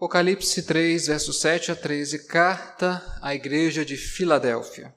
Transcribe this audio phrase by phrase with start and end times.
[0.00, 4.94] Apocalipse 3, versos 7 a 13, carta à igreja de Filadélfia.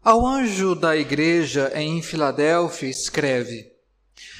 [0.00, 3.66] Ao anjo da igreja em Filadélfia escreve: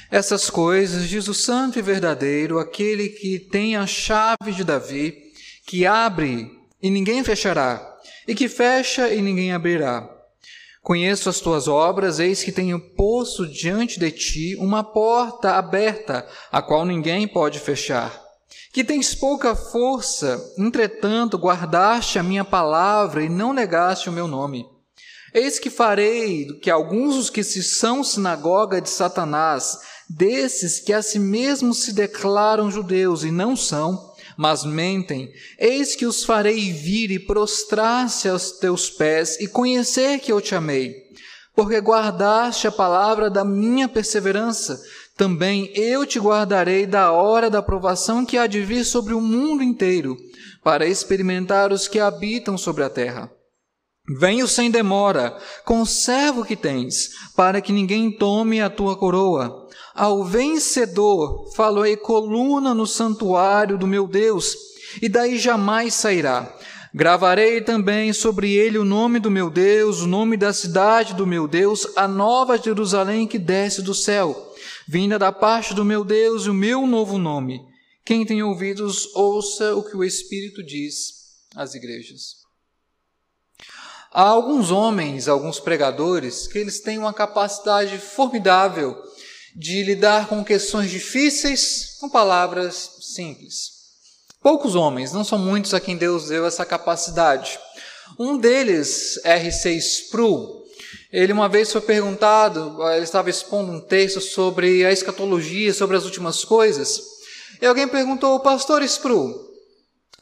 [0.09, 5.33] Essas coisas diz o santo e verdadeiro, aquele que tem a chave de Davi,
[5.67, 6.49] que abre
[6.81, 10.09] e ninguém fechará, e que fecha e ninguém abrirá.
[10.81, 16.61] Conheço as tuas obras, eis que tenho posto diante de ti uma porta aberta, a
[16.61, 18.20] qual ninguém pode fechar
[18.71, 24.65] que tens pouca força, entretanto guardaste a minha palavra e não negaste o meu nome.
[25.33, 29.77] Eis que farei que alguns dos que se são sinagoga de Satanás,
[30.09, 36.05] desses que a si mesmos se declaram judeus e não são, mas mentem, eis que
[36.05, 40.95] os farei vir e prostrar-se aos teus pés e conhecer que eu te amei,
[41.55, 44.81] porque guardaste a palavra da minha perseverança,
[45.21, 49.61] também eu te guardarei da hora da provação que há de vir sobre o mundo
[49.61, 50.17] inteiro,
[50.63, 53.31] para experimentar os que habitam sobre a terra.
[54.17, 59.67] Venho sem demora, conserva o que tens, para que ninguém tome a tua coroa.
[59.93, 64.55] Ao vencedor, falei coluna no santuário do meu Deus,
[65.03, 66.51] e daí jamais sairá.
[66.95, 71.47] Gravarei também sobre ele o nome do meu Deus, o nome da cidade do meu
[71.47, 74.47] Deus, a nova Jerusalém que desce do céu
[74.91, 77.65] vinda da parte do meu Deus, o meu novo nome.
[78.03, 81.13] Quem tem ouvidos, ouça o que o Espírito diz
[81.55, 82.41] às igrejas.
[84.11, 89.01] Há alguns homens, alguns pregadores, que eles têm uma capacidade formidável
[89.55, 93.71] de lidar com questões difíceis com palavras simples.
[94.41, 97.57] Poucos homens, não são muitos a quem Deus deu essa capacidade.
[98.19, 99.71] Um deles, R.C.
[99.77, 100.60] Sproul,
[101.11, 106.05] ele uma vez foi perguntado, ele estava expondo um texto sobre a escatologia, sobre as
[106.05, 107.01] últimas coisas,
[107.61, 109.49] e alguém perguntou, pastor Spru,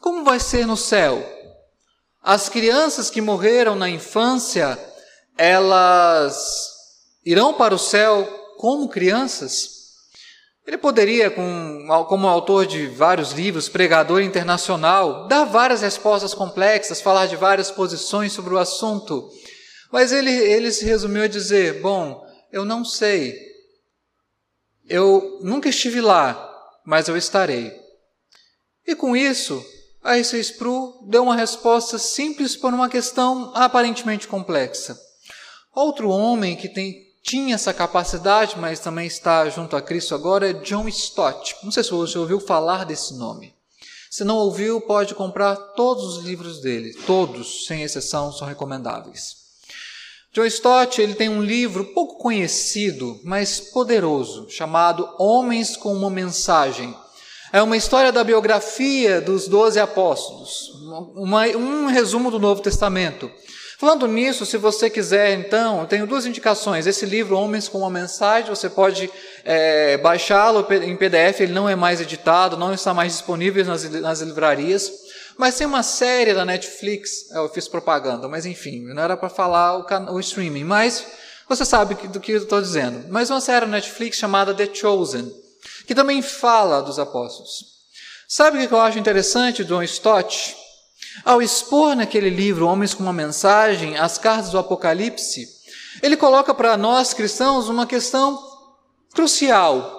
[0.00, 1.24] como vai ser no céu?
[2.22, 4.78] As crianças que morreram na infância,
[5.38, 6.70] elas
[7.24, 8.26] irão para o céu
[8.58, 9.80] como crianças?
[10.66, 17.36] Ele poderia, como autor de vários livros, pregador internacional, dar várias respostas complexas, falar de
[17.36, 19.30] várias posições sobre o assunto.
[19.92, 23.36] Mas ele, ele se resumiu a dizer: Bom, eu não sei.
[24.88, 26.48] Eu nunca estive lá,
[26.84, 27.72] mas eu estarei.
[28.86, 29.64] E com isso,
[30.02, 30.38] a R.C.
[30.40, 34.98] Spru deu uma resposta simples para uma questão aparentemente complexa.
[35.74, 40.54] Outro homem que tem, tinha essa capacidade, mas também está junto a Cristo agora, é
[40.54, 41.54] John Stott.
[41.62, 43.54] Não sei se você ouviu falar desse nome.
[44.10, 46.92] Se não ouviu, pode comprar todos os livros dele.
[47.06, 49.39] Todos, sem exceção, são recomendáveis.
[50.32, 56.96] John Stott ele tem um livro pouco conhecido, mas poderoso, chamado Homens com uma Mensagem.
[57.52, 60.70] É uma história da biografia dos doze apóstolos,
[61.16, 63.28] uma, um resumo do Novo Testamento.
[63.76, 66.86] Falando nisso, se você quiser, então, eu tenho duas indicações.
[66.86, 69.10] Esse livro, Homens com uma Mensagem, você pode
[69.44, 74.20] é, baixá-lo em PDF, ele não é mais editado, não está mais disponível nas, nas
[74.20, 74.92] livrarias.
[75.36, 79.78] Mas tem uma série da Netflix, eu fiz propaganda, mas enfim, não era para falar
[79.78, 81.06] o, o, streaming, mas
[81.48, 83.06] você sabe do que eu estou dizendo.
[83.08, 85.32] Mas uma série da Netflix chamada The Chosen,
[85.86, 87.70] que também fala dos apóstolos.
[88.28, 90.56] Sabe o que eu acho interessante do John Stott?
[91.24, 95.46] Ao expor naquele livro Homens com uma Mensagem, as cartas do Apocalipse,
[96.02, 98.38] ele coloca para nós cristãos uma questão
[99.12, 99.98] crucial.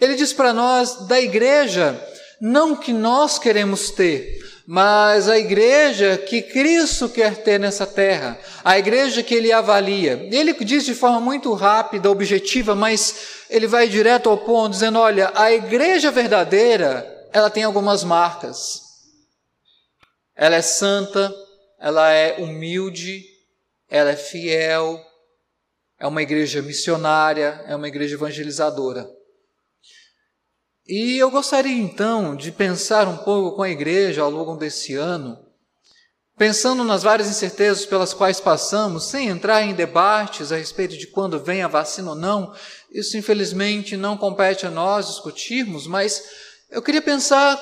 [0.00, 1.92] Ele diz para nós da igreja
[2.40, 8.78] não que nós queremos ter, mas a igreja que Cristo quer ter nessa terra, a
[8.78, 10.28] igreja que ele avalia.
[10.30, 15.32] Ele diz de forma muito rápida, objetiva, mas ele vai direto ao ponto, dizendo: olha,
[15.34, 18.82] a igreja verdadeira, ela tem algumas marcas.
[20.36, 21.34] Ela é santa,
[21.78, 23.24] ela é humilde,
[23.88, 25.04] ela é fiel,
[25.98, 29.19] é uma igreja missionária, é uma igreja evangelizadora.
[30.90, 35.38] E eu gostaria então de pensar um pouco com a igreja ao longo desse ano,
[36.36, 41.38] pensando nas várias incertezas pelas quais passamos, sem entrar em debates a respeito de quando
[41.38, 42.52] vem a vacina ou não,
[42.90, 46.24] isso infelizmente não compete a nós discutirmos, mas
[46.68, 47.56] eu queria pensar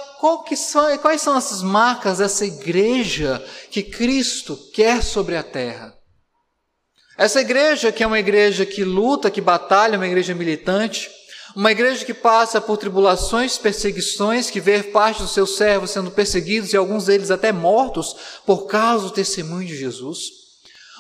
[0.47, 5.95] que são, quais são essas marcas dessa igreja que Cristo quer sobre a terra.
[7.19, 11.11] Essa igreja que é uma igreja que luta, que batalha, uma igreja militante,
[11.59, 16.73] uma igreja que passa por tribulações, perseguições, que vê parte dos seus servos sendo perseguidos
[16.73, 18.15] e alguns deles até mortos
[18.47, 20.31] por causa do testemunho de Jesus.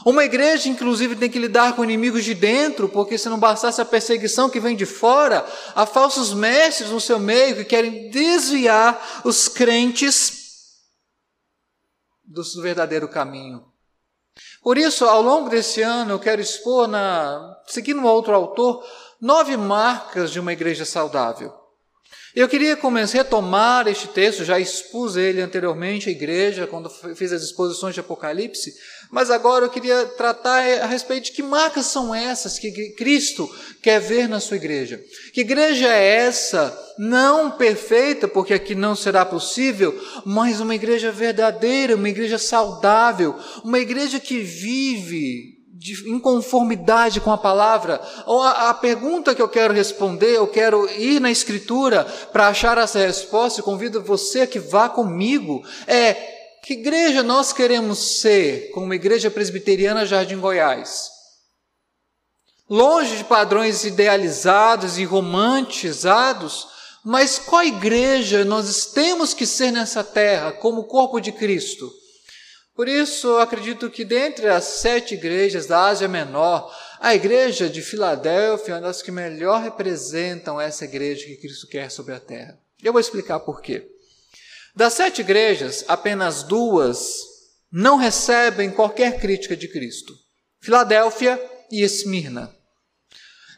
[0.05, 3.85] Uma igreja, inclusive, tem que lidar com inimigos de dentro, porque se não bastasse a
[3.85, 5.47] perseguição que vem de fora,
[5.77, 10.33] há falsos mestres no seu meio que querem desviar os crentes
[12.25, 13.65] do verdadeiro caminho.
[14.61, 18.85] Por isso, ao longo desse ano, eu quero expor, na, seguindo um outro autor,
[19.21, 21.53] nove marcas de uma igreja saudável.
[22.35, 27.33] Eu queria começar a retomar este texto, já expus ele anteriormente à igreja, quando fiz
[27.33, 28.73] as exposições de Apocalipse,
[29.11, 33.99] mas agora eu queria tratar a respeito de que marcas são essas que Cristo quer
[34.01, 35.03] ver na sua igreja.
[35.33, 41.97] Que igreja é essa, não perfeita, porque aqui não será possível, mas uma igreja verdadeira,
[41.97, 43.35] uma igreja saudável,
[43.65, 49.73] uma igreja que vive de inconformidade com a palavra, a, a, pergunta que eu quero
[49.73, 54.89] responder, eu quero ir na Escritura para achar essa resposta, e convido você que vá
[54.89, 56.15] comigo, é
[56.65, 61.11] que igreja nós queremos ser como igreja presbiteriana Jardim Goiás?
[62.69, 66.67] Longe de padrões idealizados e romantizados,
[67.05, 71.89] mas qual igreja nós temos que ser nessa terra como corpo de Cristo?
[72.79, 78.71] Por isso, acredito que dentre as sete igrejas da Ásia Menor, a igreja de Filadélfia
[78.71, 82.57] é uma das que melhor representam essa igreja que Cristo quer sobre a terra.
[82.81, 83.85] Eu vou explicar por quê.
[84.77, 87.17] Das sete igrejas, apenas duas
[87.69, 90.15] não recebem qualquer crítica de Cristo:
[90.61, 91.37] Filadélfia
[91.73, 92.55] e Esmirna.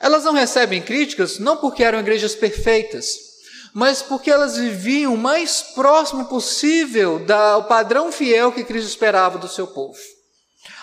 [0.01, 3.30] Elas não recebem críticas não porque eram igrejas perfeitas,
[3.75, 9.49] mas porque elas viviam o mais próximo possível do padrão fiel que Cristo esperava do
[9.49, 9.99] seu povo.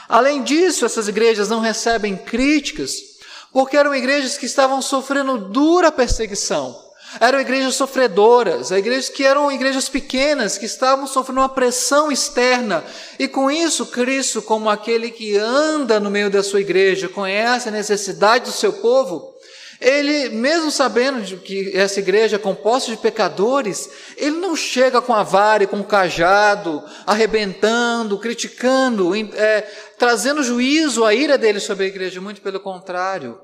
[0.08, 3.18] Além disso, essas igrejas não recebem críticas
[3.52, 6.88] porque eram igrejas que estavam sofrendo dura perseguição.
[7.20, 12.84] Eram igrejas sofredoras, igrejas que eram igrejas pequenas, que estavam sofrendo uma pressão externa.
[13.18, 17.72] E com isso, Cristo, como aquele que anda no meio da sua igreja, conhece a
[17.72, 19.34] necessidade do seu povo,
[19.80, 25.24] ele, mesmo sabendo que essa igreja é composta de pecadores, ele não chega com a
[25.24, 29.62] vara e com o cajado, arrebentando, criticando, é,
[29.98, 33.40] trazendo juízo, a ira dele sobre a igreja, muito pelo contrário.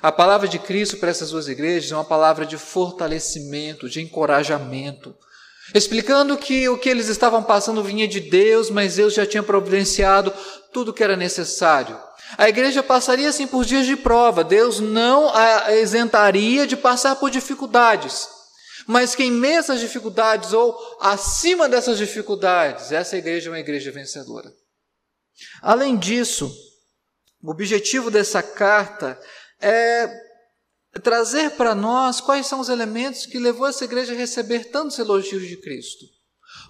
[0.00, 5.14] A palavra de Cristo para essas duas igrejas é uma palavra de fortalecimento, de encorajamento,
[5.74, 10.32] explicando que o que eles estavam passando vinha de Deus, mas Deus já tinha providenciado
[10.72, 11.98] tudo o que era necessário.
[12.36, 17.30] A igreja passaria assim por dias de prova, Deus não a isentaria de passar por
[17.30, 18.28] dificuldades.
[18.86, 23.60] Mas que em meio a essas dificuldades ou acima dessas dificuldades, essa igreja é uma
[23.60, 24.52] igreja vencedora.
[25.62, 26.54] Além disso,
[27.42, 29.18] o objetivo dessa carta
[29.60, 30.08] é
[31.02, 35.48] trazer para nós quais são os elementos que levou essa igreja a receber tantos elogios
[35.48, 36.04] de Cristo.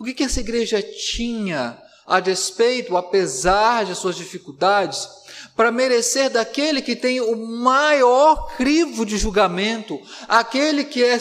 [0.01, 5.09] O que, que essa igreja tinha a despeito, apesar de suas dificuldades,
[5.56, 11.19] para merecer daquele que tem o maior crivo de julgamento, aquele que é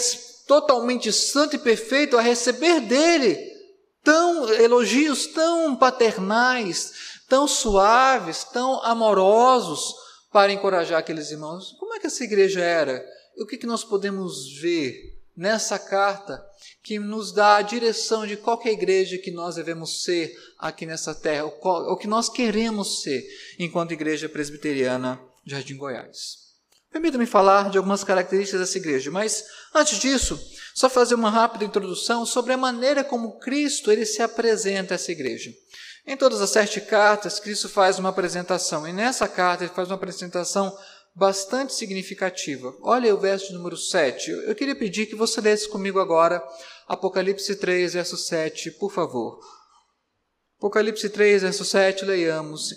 [0.48, 3.38] totalmente santo e perfeito, a receber dele
[4.04, 6.92] tão elogios tão paternais,
[7.30, 9.96] tão suaves, tão amorosos
[10.32, 11.76] para encorajar aqueles irmãos.
[11.80, 13.04] Como é que essa igreja era?
[13.38, 16.44] E o que, que nós podemos ver nessa carta
[16.84, 21.46] que nos dá a direção de qualquer igreja que nós devemos ser aqui nessa terra,
[21.46, 23.24] o que nós queremos ser
[23.60, 26.44] enquanto igreja presbiteriana Jardim Goiás.
[26.92, 29.44] Permita-me falar de algumas características dessa igreja, mas
[29.74, 30.40] antes disso,
[30.76, 35.12] só fazer uma rápida introdução sobre a maneira como Cristo ele se apresenta a essa
[35.12, 35.52] igreja.
[36.06, 39.96] Em todas as sete cartas, Cristo faz uma apresentação, e nessa carta ele faz uma
[39.96, 40.78] apresentação
[41.16, 42.76] bastante significativa.
[42.82, 44.32] Olha o verso número 7.
[44.32, 46.44] Eu queria pedir que você lesse comigo agora
[46.88, 49.40] Apocalipse 3, verso 7, por favor.
[50.58, 52.70] Apocalipse 3, verso 7, leiamos.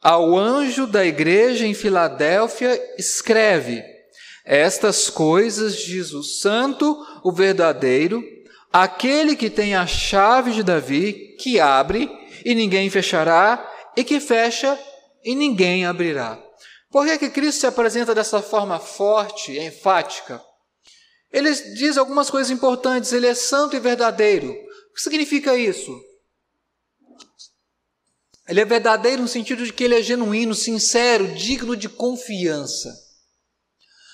[0.00, 3.82] Ao anjo da igreja em Filadélfia, escreve:
[4.44, 8.22] Estas coisas diz o Santo, o verdadeiro,
[8.72, 12.08] aquele que tem a chave de Davi, que abre
[12.44, 14.78] e ninguém fechará, e que fecha
[15.24, 16.47] e ninguém abrirá.
[16.90, 20.42] Por que, que Cristo se apresenta dessa forma forte e enfática?
[21.30, 24.50] Ele diz algumas coisas importantes, ele é santo e verdadeiro.
[24.50, 25.94] O que significa isso?
[28.48, 32.88] Ele é verdadeiro no sentido de que ele é genuíno, sincero, digno de confiança.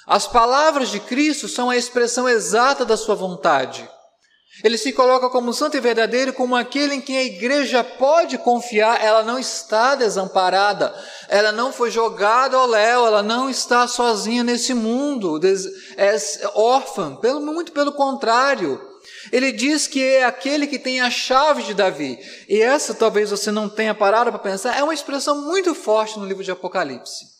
[0.07, 3.89] As palavras de Cristo são a expressão exata da sua vontade.
[4.63, 9.03] Ele se coloca como santo e verdadeiro, como aquele em quem a igreja pode confiar,
[9.03, 10.95] ela não está desamparada,
[11.29, 15.41] ela não foi jogada ao léu, ela não está sozinha nesse mundo,
[15.97, 16.17] é
[16.55, 18.81] órfã, pelo, muito pelo contrário.
[19.33, 22.19] Ele diz que é aquele que tem a chave de Davi.
[22.49, 26.27] E essa talvez você não tenha parado para pensar, é uma expressão muito forte no
[26.27, 27.34] livro de Apocalipse.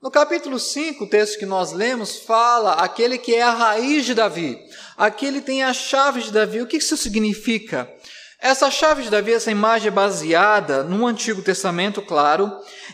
[0.00, 4.14] No capítulo 5, o texto que nós lemos fala aquele que é a raiz de
[4.14, 4.56] Davi,
[4.96, 6.60] aquele que tem a chave de Davi.
[6.60, 7.92] O que isso significa?
[8.40, 12.48] Essa chave de Davi, essa imagem é baseada no Antigo Testamento, claro,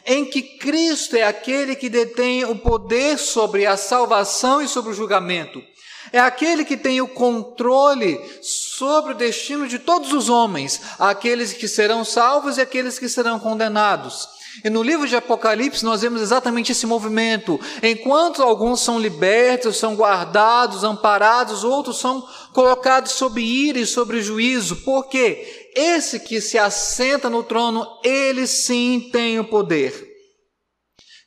[0.06, 4.94] em que Cristo é aquele que detém o poder sobre a salvação e sobre o
[4.94, 5.62] julgamento.
[6.10, 11.68] É aquele que tem o controle sobre o destino de todos os homens, aqueles que
[11.68, 14.26] serão salvos e aqueles que serão condenados.
[14.62, 17.58] E no livro de Apocalipse nós vemos exatamente esse movimento.
[17.82, 24.76] Enquanto alguns são libertos, são guardados, amparados, outros são colocados sob ira e sobre juízo.
[24.84, 30.14] Porque esse que se assenta no trono, ele sim tem o poder.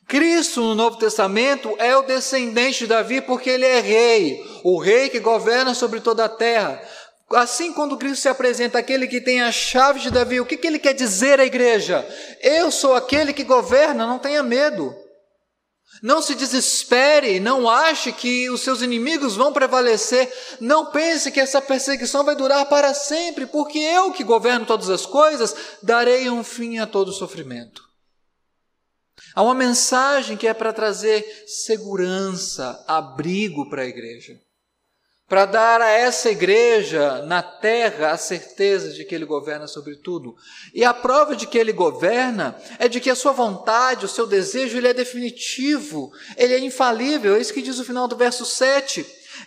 [0.08, 5.10] Cristo no Novo Testamento é o descendente de Davi porque ele é rei, o rei
[5.10, 6.80] que governa sobre toda a terra.
[7.36, 10.66] Assim, quando Cristo se apresenta aquele que tem a chave de Davi, o que, que
[10.66, 12.06] ele quer dizer à igreja?
[12.40, 14.96] Eu sou aquele que governa, não tenha medo.
[16.02, 21.60] Não se desespere, não ache que os seus inimigos vão prevalecer, não pense que essa
[21.60, 26.78] perseguição vai durar para sempre, porque eu que governo todas as coisas, darei um fim
[26.78, 27.82] a todo sofrimento.
[29.34, 34.38] Há uma mensagem que é para trazer segurança, abrigo para a igreja
[35.28, 40.34] para dar a essa igreja na terra a certeza de que ele governa sobre tudo.
[40.72, 44.26] E a prova de que ele governa é de que a sua vontade, o seu
[44.26, 47.36] desejo, ele é definitivo, ele é infalível.
[47.36, 49.04] É isso que diz o final do verso 7.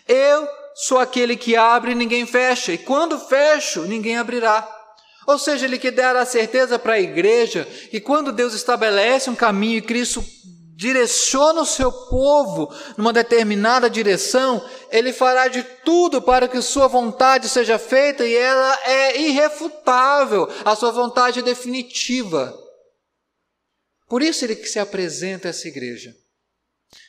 [0.07, 4.77] Eu sou aquele que abre e ninguém fecha, e quando fecho, ninguém abrirá.
[5.25, 9.35] Ou seja, ele quer dar a certeza para a igreja que quando Deus estabelece um
[9.35, 10.23] caminho e Cristo
[10.81, 17.47] direciona o seu povo numa determinada direção, ele fará de tudo para que sua vontade
[17.47, 22.51] seja feita e ela é irrefutável, a sua vontade é definitiva.
[24.09, 26.15] Por isso ele que se apresenta a essa igreja.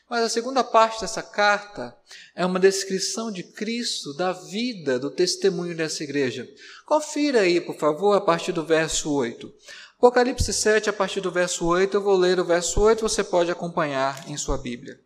[0.09, 1.97] Mas a segunda parte dessa carta
[2.37, 6.47] é uma descrição de Cristo, da vida, do testemunho dessa igreja.
[6.85, 9.51] Confira aí, por favor, a partir do verso 8.
[10.03, 13.53] Apocalipse 7, a partir do verso 8, eu vou ler o verso 8, você pode
[13.53, 14.99] acompanhar em sua Bíblia.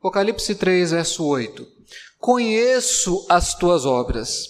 [0.00, 1.64] Apocalipse 3, verso 8.
[2.18, 4.48] Conheço as tuas obras.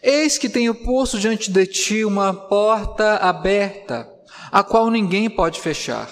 [0.00, 4.08] Eis que tenho posto diante de ti uma porta aberta,
[4.52, 6.08] a qual ninguém pode fechar.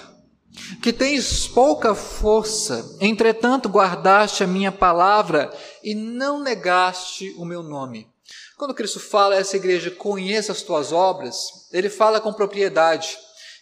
[0.83, 5.49] Que tens pouca força, entretanto guardaste a minha palavra
[5.81, 8.13] e não negaste o meu nome.
[8.57, 11.35] Quando Cristo fala a essa igreja, conheça as tuas obras,
[11.71, 13.17] ele fala com propriedade.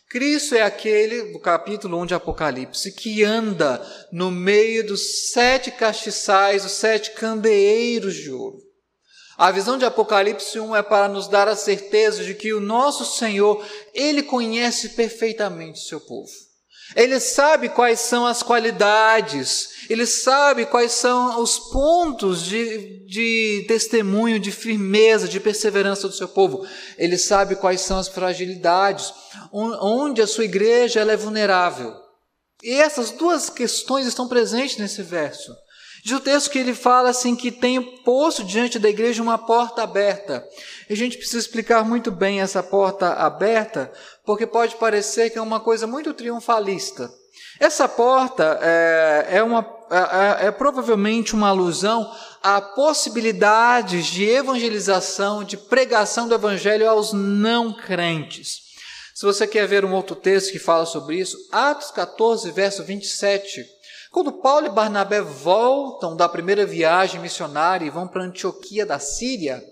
[0.09, 6.63] Cristo é aquele, do capítulo 1 de Apocalipse, que anda no meio dos sete castiçais,
[6.63, 8.59] os sete candeeiros de ouro.
[9.35, 13.03] A visão de Apocalipse 1 é para nos dar a certeza de que o nosso
[13.03, 16.29] Senhor, Ele conhece perfeitamente o seu povo.
[16.95, 24.39] Ele sabe quais são as qualidades, ele sabe quais são os pontos de, de testemunho,
[24.39, 26.65] de firmeza, de perseverança do seu povo.
[26.97, 29.13] Ele sabe quais são as fragilidades,
[29.51, 31.93] onde a sua igreja é vulnerável.
[32.63, 35.53] E essas duas questões estão presentes nesse verso.
[36.03, 39.83] Diz o texto que ele fala assim que tem posto diante da igreja uma porta
[39.83, 40.45] aberta.
[40.89, 43.91] E a gente precisa explicar muito bem essa porta aberta,
[44.25, 47.09] porque pode parecer que é uma coisa muito triunfalista.
[47.63, 55.45] Essa porta é, é, uma, é, é, é provavelmente uma alusão a possibilidades de evangelização,
[55.45, 58.63] de pregação do evangelho aos não crentes.
[59.15, 63.65] Se você quer ver um outro texto que fala sobre isso, Atos 14, verso 27.
[64.11, 69.63] Quando Paulo e Barnabé voltam da primeira viagem missionária e vão para Antioquia da Síria,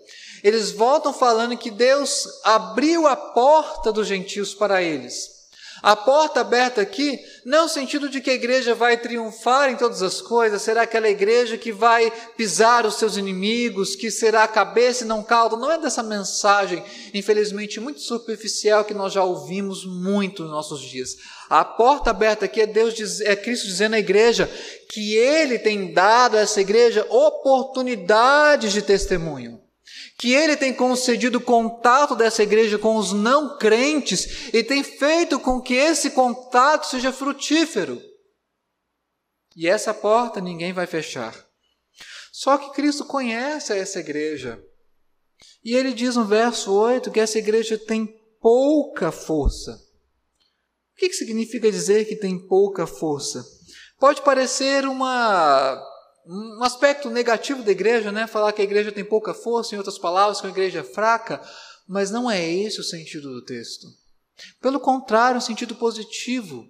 [0.42, 5.41] eles voltam falando que Deus abriu a porta dos gentios para eles.
[5.82, 10.04] A porta aberta aqui, não no sentido de que a igreja vai triunfar em todas
[10.04, 15.04] as coisas, será aquela igreja que vai pisar os seus inimigos, que será a cabeça
[15.04, 15.58] e não cauda.
[15.58, 16.84] Não é dessa mensagem,
[17.14, 21.18] infelizmente, muito superficial que nós já ouvimos muito nos nossos dias.
[21.50, 24.50] A porta aberta aqui é Deus, é Cristo dizendo à igreja
[24.88, 29.61] que Ele tem dado a essa igreja oportunidades de testemunho
[30.22, 35.60] que ele tem concedido contato dessa igreja com os não crentes e tem feito com
[35.60, 38.00] que esse contato seja frutífero.
[39.56, 41.36] E essa porta ninguém vai fechar.
[42.32, 44.64] Só que Cristo conhece essa igreja.
[45.66, 48.06] E ele diz no verso 8 que essa igreja tem
[48.40, 49.72] pouca força.
[49.72, 53.44] O que significa dizer que tem pouca força?
[54.00, 55.84] Pode parecer uma,
[56.28, 58.28] um aspecto negativo da igreja, né?
[58.28, 61.42] Falar que a igreja tem pouca força, em outras palavras, que a igreja é fraca,
[61.88, 63.88] mas não é esse o sentido do texto.
[64.62, 66.68] Pelo contrário, um sentido positivo,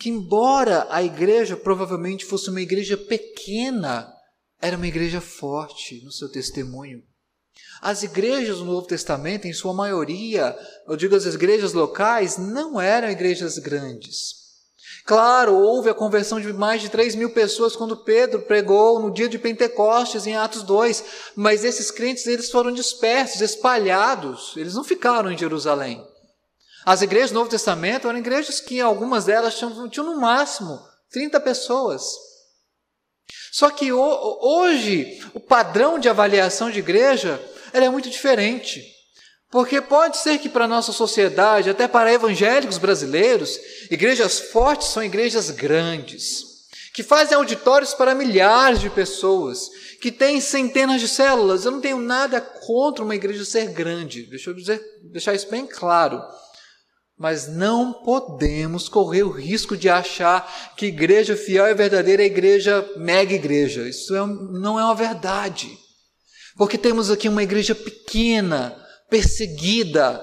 [0.00, 4.12] que embora a igreja provavelmente fosse uma igreja pequena,
[4.60, 7.02] era uma igreja forte no seu testemunho.
[7.80, 10.56] As igrejas do Novo Testamento, em sua maioria,
[10.88, 14.43] eu digo as igrejas locais, não eram igrejas grandes.
[15.04, 19.28] Claro, houve a conversão de mais de 3 mil pessoas quando Pedro pregou no dia
[19.28, 21.04] de Pentecostes, em Atos 2,
[21.36, 26.02] mas esses crentes eles foram dispersos, espalhados, eles não ficaram em Jerusalém.
[26.86, 30.80] As igrejas do Novo Testamento eram igrejas que algumas delas tinham, tinham no máximo
[31.10, 32.02] 30 pessoas.
[33.52, 37.42] Só que hoje o padrão de avaliação de igreja
[37.74, 38.93] é muito diferente.
[39.54, 43.56] Porque pode ser que para a nossa sociedade, até para evangélicos brasileiros,
[43.88, 46.42] igrejas fortes são igrejas grandes,
[46.92, 49.70] que fazem auditórios para milhares de pessoas,
[50.02, 51.64] que têm centenas de células.
[51.64, 55.68] Eu não tenho nada contra uma igreja ser grande, deixa eu dizer, deixar isso bem
[55.68, 56.20] claro.
[57.16, 62.84] Mas não podemos correr o risco de achar que igreja fiel e verdadeira é igreja
[62.96, 63.88] mega igreja.
[63.88, 65.78] Isso é, não é uma verdade.
[66.56, 68.82] Porque temos aqui uma igreja pequena,
[69.14, 70.20] perseguida,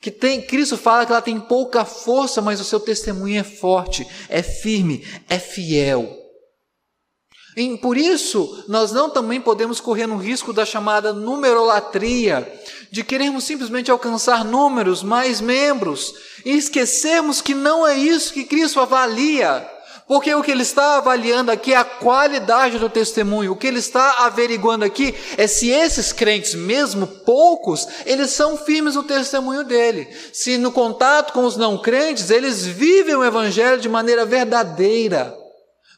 [0.00, 4.06] que tem, Cristo fala que ela tem pouca força, mas o seu testemunho é forte,
[4.28, 6.16] é firme, é fiel.
[7.56, 12.46] E por isso, nós não também podemos correr no risco da chamada numerolatria,
[12.88, 16.14] de querermos simplesmente alcançar números, mais membros,
[16.44, 19.68] e esquecermos que não é isso que Cristo avalia.
[20.08, 23.52] Porque o que ele está avaliando aqui é a qualidade do testemunho.
[23.52, 28.94] O que ele está averiguando aqui é se esses crentes, mesmo poucos, eles são firmes
[28.94, 30.08] no testemunho dele.
[30.32, 35.36] Se no contato com os não crentes, eles vivem o evangelho de maneira verdadeira.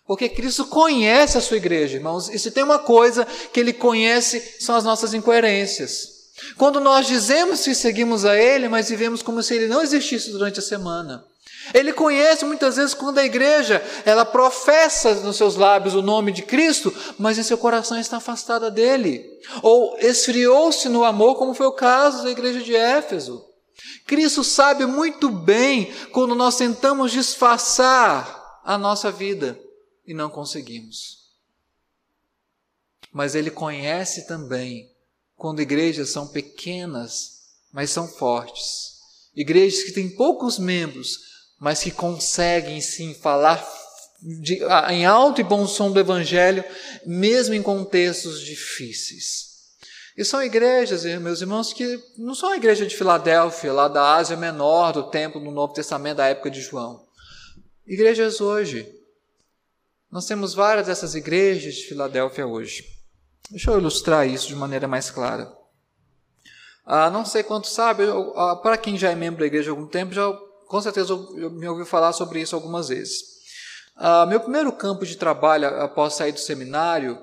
[0.04, 2.28] Porque Cristo conhece a sua igreja, irmãos.
[2.28, 6.08] E se tem uma coisa que ele conhece, são as nossas incoerências.
[6.56, 10.58] Quando nós dizemos que seguimos a Ele, mas vivemos como se Ele não existisse durante
[10.58, 11.24] a semana.
[11.72, 16.42] Ele conhece muitas vezes quando a igreja ela professa nos seus lábios o nome de
[16.42, 19.24] Cristo, mas em seu coração está afastada dele,
[19.62, 23.44] ou esfriou-se no amor, como foi o caso da igreja de Éfeso.
[24.06, 29.58] Cristo sabe muito bem quando nós tentamos disfarçar a nossa vida
[30.06, 31.20] e não conseguimos.
[33.12, 34.90] Mas ele conhece também
[35.36, 37.40] quando igrejas são pequenas,
[37.72, 38.98] mas são fortes.
[39.34, 41.29] Igrejas que têm poucos membros,
[41.60, 43.62] mas que conseguem sim falar
[44.22, 46.64] de, em alto e bom som do Evangelho,
[47.04, 49.50] mesmo em contextos difíceis.
[50.16, 54.36] E são igrejas, meus irmãos, que não são a igreja de Filadélfia, lá da Ásia
[54.36, 57.06] Menor, do templo no Novo Testamento da época de João.
[57.86, 58.90] Igrejas hoje.
[60.10, 62.84] Nós temos várias dessas igrejas de Filadélfia hoje.
[63.50, 65.50] Deixa eu ilustrar isso de maneira mais clara.
[66.84, 69.86] Ah, não sei quanto sabe, ah, para quem já é membro da igreja há algum
[69.86, 70.30] tempo, já
[70.70, 73.22] com certeza eu me ouviu falar sobre isso algumas vezes.
[73.96, 77.18] Uh, meu primeiro campo de trabalho após sair do seminário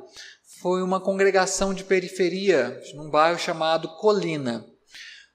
[0.62, 4.66] foi uma congregação de periferia, num bairro chamado Colina.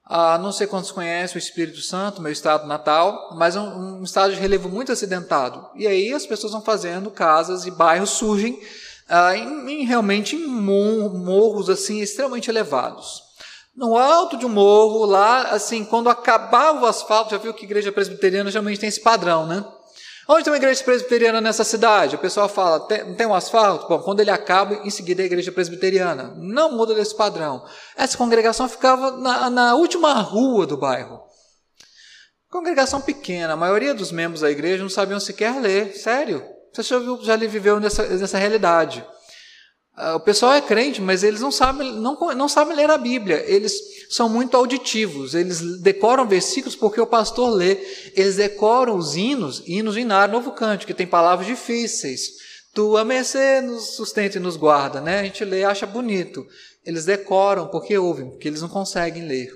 [0.07, 4.03] Uh, não sei quantos conhecem o Espírito Santo, meu estado natal, mas é um, um,
[4.03, 5.71] estado de relevo muito acidentado.
[5.75, 8.61] E aí as pessoas vão fazendo casas e bairros surgem
[9.09, 13.32] uh, em, em, realmente em morros assim extremamente elevados.
[13.75, 17.91] No alto de um morro, lá, assim, quando acabava o asfalto, já viu que igreja
[17.91, 19.65] presbiteriana geralmente tem esse padrão, né?
[20.29, 22.15] Onde tem uma igreja presbiteriana nessa cidade?
[22.15, 23.89] O pessoal fala, tem, tem um asfalto?
[23.89, 26.35] Bom, quando ele acaba, em seguida é a igreja presbiteriana.
[26.37, 27.65] Não muda desse padrão.
[27.97, 31.21] Essa congregação ficava na, na última rua do bairro.
[32.49, 36.45] Congregação pequena, a maioria dos membros da igreja não sabiam sequer ler, sério.
[36.73, 39.05] Você já, viu, já viveu nessa, nessa realidade.
[39.95, 43.45] Ah, o pessoal é crente, mas eles não sabem, não, não sabem ler a Bíblia.
[43.47, 43.75] Eles
[44.09, 45.35] são muito auditivos.
[45.35, 47.79] Eles decoram versículos porque o pastor lê.
[48.15, 52.31] Eles decoram os hinos, hinos Inário, Novo Cântico, que tem palavras difíceis.
[52.75, 55.21] Tua mercê nos sustenta e nos guarda, né?
[55.21, 56.47] A gente lê acha bonito.
[56.85, 59.53] Eles decoram porque ouvem, porque eles não conseguem ler.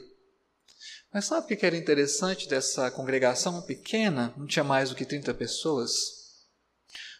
[1.13, 4.35] Mas sabe o que era interessante dessa congregação pequena?
[4.37, 5.93] Não tinha mais do que 30 pessoas.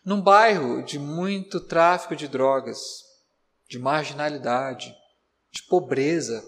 [0.05, 3.06] Num bairro de muito tráfico de drogas,
[3.69, 4.95] de marginalidade,
[5.51, 6.45] de pobreza.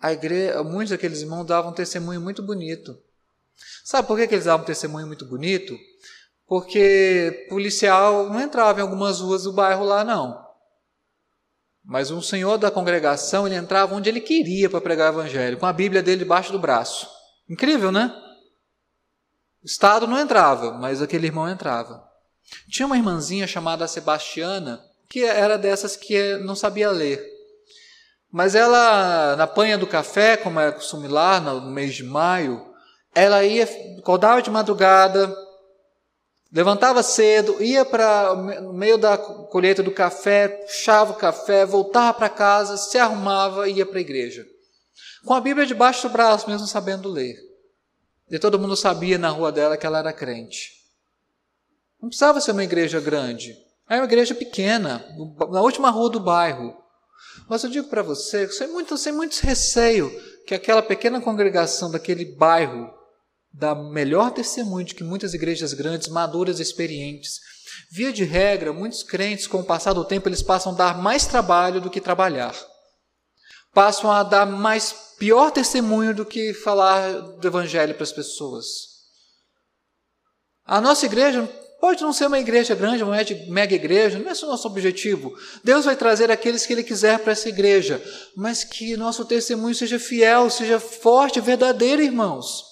[0.00, 2.96] A igreja, muitos daqueles irmãos davam um testemunho muito bonito.
[3.84, 5.76] Sabe por que, que eles davam um testemunho muito bonito?
[6.46, 10.42] Porque policial não entrava em algumas ruas do bairro lá, não.
[11.84, 15.66] Mas um senhor da congregação, ele entrava onde ele queria para pregar o evangelho, com
[15.66, 17.08] a Bíblia dele debaixo do braço.
[17.48, 18.14] Incrível, né?
[19.62, 22.06] O Estado não entrava, mas aquele irmão entrava.
[22.68, 24.80] Tinha uma irmãzinha chamada Sebastiana,
[25.12, 27.22] que era dessas que não sabia ler.
[28.30, 32.64] Mas ela, na panha do café, como era costume lá, no mês de maio,
[33.14, 35.36] ela ia, acordava de madrugada,
[36.50, 42.30] levantava cedo, ia para o meio da colheita do café, puxava o café, voltava para
[42.30, 44.46] casa, se arrumava e ia para a igreja.
[45.26, 47.36] Com a Bíblia debaixo do braço, mesmo sabendo ler.
[48.30, 50.70] E todo mundo sabia na rua dela que ela era crente.
[52.00, 53.54] Não precisava ser uma igreja grande.
[53.88, 55.04] Era uma igreja pequena,
[55.50, 56.74] na última rua do bairro.
[57.48, 60.10] Mas eu digo para você, sem muito, sem muito receio,
[60.46, 62.92] que aquela pequena congregação daquele bairro
[63.52, 67.38] dá melhor testemunho de que muitas igrejas grandes, maduras e experientes.
[67.90, 71.26] Via de regra, muitos crentes, com o passar do tempo, eles passam a dar mais
[71.26, 72.54] trabalho do que trabalhar.
[73.74, 78.66] Passam a dar mais pior testemunho do que falar do evangelho para as pessoas.
[80.64, 81.48] A nossa igreja
[81.82, 83.16] Pode não ser uma igreja grande, uma
[83.48, 85.34] mega igreja, não é esse o nosso objetivo.
[85.64, 88.00] Deus vai trazer aqueles que Ele quiser para essa igreja,
[88.36, 92.62] mas que nosso testemunho seja fiel, seja forte, verdadeiro, irmãos.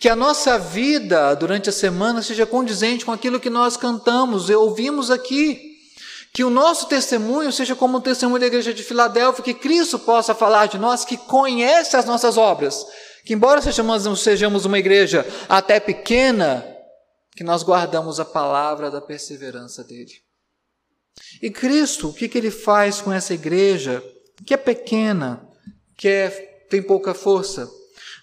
[0.00, 4.54] Que a nossa vida durante a semana seja condizente com aquilo que nós cantamos e
[4.56, 5.60] ouvimos aqui.
[6.34, 10.34] Que o nosso testemunho seja como o testemunho da igreja de Filadélfia, que Cristo possa
[10.34, 12.84] falar de nós, que conhece as nossas obras.
[13.24, 16.71] Que, embora sejamos, sejamos uma igreja até pequena,
[17.34, 20.12] que nós guardamos a palavra da perseverança dele.
[21.40, 24.02] E Cristo, o que, que ele faz com essa igreja
[24.46, 25.46] que é pequena,
[25.96, 26.30] que é,
[26.68, 27.70] tem pouca força?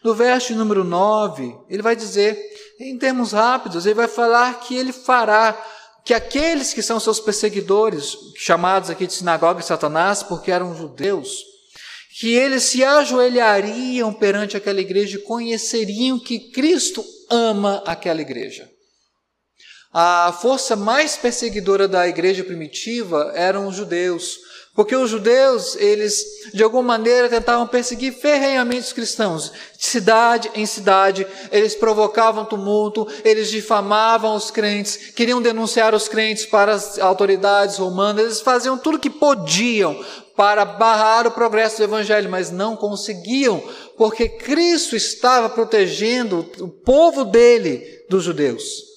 [0.03, 2.37] No verso número 9, ele vai dizer,
[2.79, 5.57] em termos rápidos, ele vai falar que ele fará
[6.05, 11.43] que aqueles que são seus perseguidores, chamados aqui de sinagoga de Satanás, porque eram judeus,
[12.19, 18.69] que eles se ajoelhariam perante aquela igreja e conheceriam que Cristo ama aquela igreja.
[19.91, 24.37] A força mais perseguidora da igreja primitiva eram os judeus,
[24.75, 26.23] porque os judeus, eles
[26.53, 29.51] de alguma maneira tentavam perseguir ferrenhamente os cristãos.
[29.75, 36.45] De cidade em cidade, eles provocavam tumulto, eles difamavam os crentes, queriam denunciar os crentes
[36.45, 39.99] para as autoridades romanas, eles faziam tudo o que podiam
[40.35, 43.61] para barrar o progresso do evangelho, mas não conseguiam,
[43.97, 48.88] porque Cristo estava protegendo o povo dele dos judeus.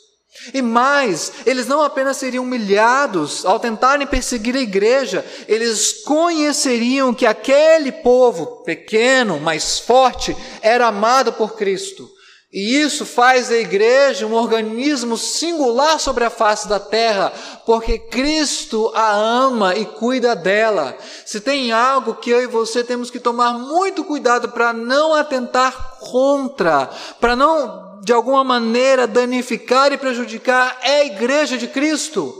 [0.52, 7.26] E mais, eles não apenas seriam humilhados ao tentarem perseguir a igreja, eles conheceriam que
[7.26, 12.10] aquele povo pequeno, mas forte, era amado por Cristo.
[12.52, 17.32] E isso faz da igreja um organismo singular sobre a face da terra,
[17.64, 20.94] porque Cristo a ama e cuida dela.
[21.24, 25.96] Se tem algo que eu e você temos que tomar muito cuidado para não atentar
[25.98, 32.34] contra, para não de alguma maneira danificar e prejudicar é a igreja de Cristo.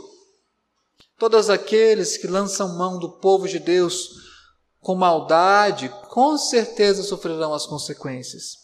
[1.17, 4.09] Todos aqueles que lançam mão do povo de Deus
[4.81, 8.57] com maldade, com certeza sofrerão as consequências.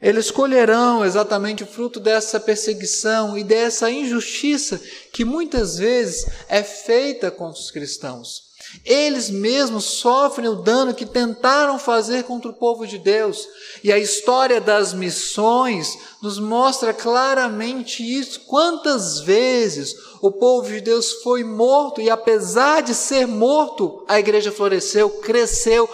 [0.00, 4.80] Eles colherão exatamente o fruto dessa perseguição e dessa injustiça
[5.12, 8.49] que muitas vezes é feita contra os cristãos.
[8.84, 13.46] Eles mesmos sofrem o dano que tentaram fazer contra o povo de Deus.
[13.82, 18.40] E a história das missões nos mostra claramente isso.
[18.46, 24.52] Quantas vezes o povo de Deus foi morto e, apesar de ser morto, a igreja
[24.52, 25.88] floresceu, cresceu,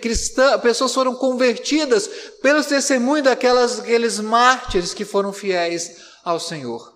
[0.00, 2.08] cristã, pessoas foram convertidas
[2.42, 6.93] pelos testemunhos daquelas, daqueles mártires que foram fiéis ao Senhor.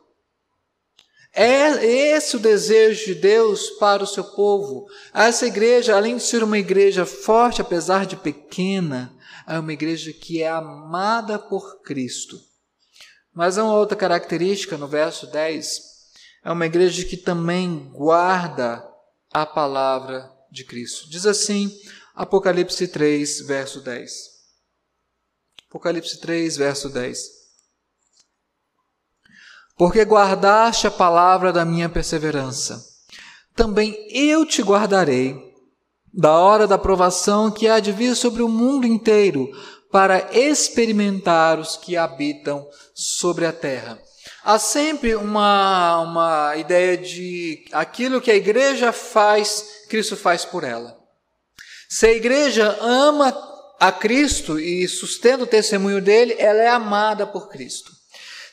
[1.32, 4.86] É esse o desejo de Deus para o seu povo.
[5.12, 9.14] Essa igreja, além de ser uma igreja forte, apesar de pequena,
[9.46, 12.38] é uma igreja que é amada por Cristo.
[13.32, 15.80] Mas há uma outra característica no verso 10,
[16.44, 18.84] é uma igreja que também guarda
[19.32, 21.08] a palavra de Cristo.
[21.08, 21.70] Diz assim,
[22.14, 24.12] Apocalipse 3, verso 10.
[25.68, 27.37] Apocalipse 3, verso 10
[29.78, 32.84] porque guardaste a palavra da minha perseverança.
[33.54, 35.48] Também eu te guardarei
[36.12, 39.48] da hora da provação que há de vir sobre o mundo inteiro,
[39.90, 43.98] para experimentar os que habitam sobre a terra.
[44.44, 50.96] Há sempre uma, uma ideia de aquilo que a igreja faz, Cristo faz por ela.
[51.88, 53.34] Se a igreja ama
[53.80, 57.97] a Cristo e sustenta o testemunho dele, ela é amada por Cristo.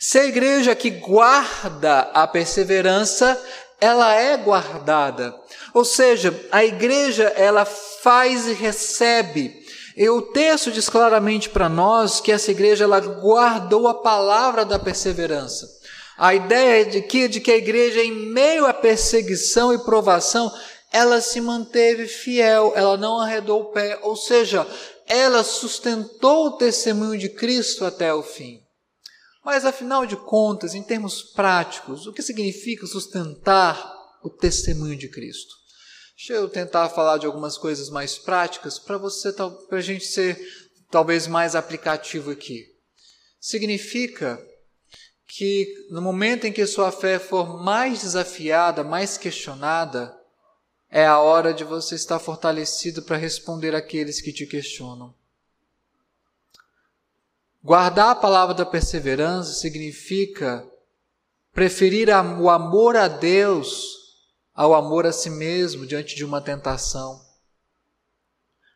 [0.08, 3.44] Se a igreja que guarda a perseverança,
[3.82, 5.36] ela é guardada.
[5.74, 9.66] Ou seja, a igreja ela faz e recebe.
[9.98, 14.78] E o texto diz claramente para nós que essa igreja ela guardou a palavra da
[14.78, 15.68] perseverança.
[16.20, 20.54] A ideia de que, de que a igreja, em meio à perseguição e provação,
[20.94, 24.68] ela se manteve fiel, ela não arredou o pé, ou seja,
[25.08, 28.65] ela sustentou o testemunho de Cristo até o fim.
[29.46, 35.54] Mas afinal de contas, em termos práticos, o que significa sustentar o testemunho de Cristo?
[36.18, 40.36] Deixa eu tentar falar de algumas coisas mais práticas para você, para a gente ser
[40.90, 42.66] talvez mais aplicativo aqui.
[43.40, 44.44] Significa
[45.28, 50.18] que no momento em que sua fé for mais desafiada, mais questionada,
[50.90, 55.14] é a hora de você estar fortalecido para responder àqueles que te questionam.
[57.66, 60.64] Guardar a palavra da perseverança significa
[61.52, 63.92] preferir o amor a Deus
[64.54, 67.20] ao amor a si mesmo diante de uma tentação.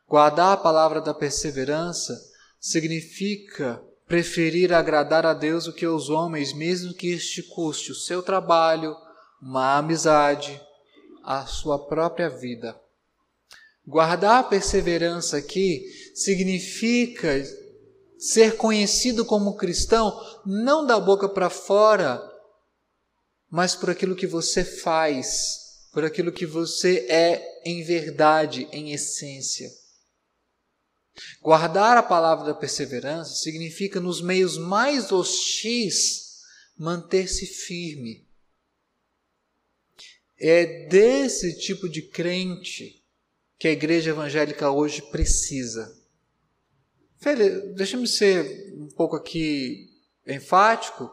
[0.07, 2.19] Guardar a palavra da perseverança
[2.59, 8.23] significa preferir agradar a Deus do que aos homens, mesmo que este custe o seu
[8.23, 8.97] trabalho,
[9.39, 10.59] uma amizade,
[11.23, 12.75] a sua própria vida.
[13.85, 17.39] Guardar a perseverança aqui significa
[18.19, 20.13] ser conhecido como cristão
[20.45, 22.21] não da boca para fora,
[23.49, 29.71] mas por aquilo que você faz, por aquilo que você é em verdade, em essência.
[31.41, 36.41] Guardar a palavra da perseverança significa, nos meios mais hostis,
[36.77, 38.27] manter-se firme.
[40.37, 43.03] É desse tipo de crente
[43.57, 45.98] que a igreja evangélica hoje precisa.
[47.75, 49.89] Deixa-me ser um pouco aqui
[50.25, 51.11] enfático.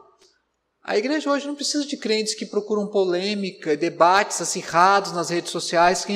[0.82, 6.06] A igreja hoje não precisa de crentes que procuram polêmica, debates acirrados nas redes sociais,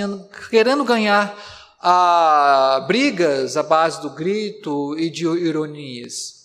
[0.49, 1.37] querendo ganhar
[1.81, 6.39] a brigas à base do grito e de ironias.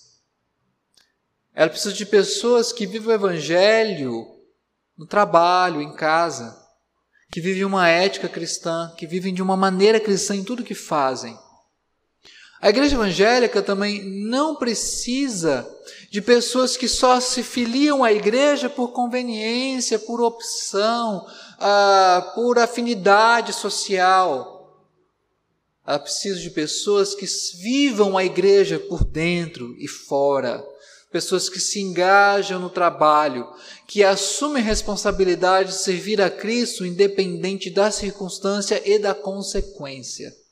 [1.54, 4.26] Ela precisa de pessoas que vivem o evangelho
[4.98, 6.58] no trabalho, em casa,
[7.32, 11.38] que vivem uma ética cristã, que vivem de uma maneira cristã em tudo que fazem.
[12.66, 15.72] A igreja evangélica também não precisa
[16.10, 21.28] de pessoas que só se filiam à igreja por conveniência, por opção,
[21.60, 24.84] ah, por afinidade social.
[25.86, 27.28] Ela precisa de pessoas que
[27.62, 30.66] vivam a igreja por dentro e fora,
[31.12, 33.48] pessoas que se engajam no trabalho,
[33.86, 40.45] que assumem responsabilidade de servir a Cristo independente da circunstância e da consequência.